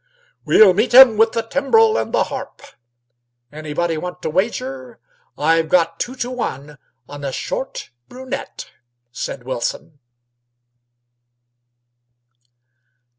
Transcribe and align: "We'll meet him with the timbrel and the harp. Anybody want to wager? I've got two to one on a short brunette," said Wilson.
"We'll 0.45 0.73
meet 0.73 0.95
him 0.95 1.15
with 1.15 1.33
the 1.33 1.43
timbrel 1.43 1.95
and 1.95 2.11
the 2.11 2.23
harp. 2.23 2.63
Anybody 3.51 3.99
want 3.99 4.23
to 4.23 4.31
wager? 4.31 4.99
I've 5.37 5.69
got 5.69 5.99
two 5.99 6.15
to 6.15 6.31
one 6.31 6.79
on 7.07 7.23
a 7.23 7.31
short 7.31 7.91
brunette," 8.09 8.71
said 9.11 9.43
Wilson. 9.43 9.99